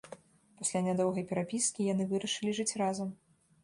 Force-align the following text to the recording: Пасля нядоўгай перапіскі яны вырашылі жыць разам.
Пасля 0.61 0.81
нядоўгай 0.87 1.27
перапіскі 1.33 1.89
яны 1.93 2.11
вырашылі 2.17 2.51
жыць 2.63 2.71
разам. 2.85 3.19